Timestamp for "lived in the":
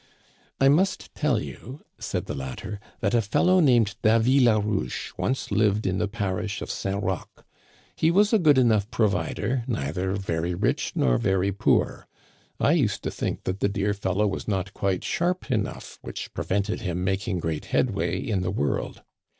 5.51-6.07